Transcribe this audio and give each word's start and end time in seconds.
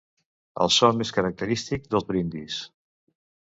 El 0.65 0.73
so 0.75 0.89
més 1.01 1.11
característic 1.17 1.87
dels 1.93 2.09
brindis. 2.11 2.59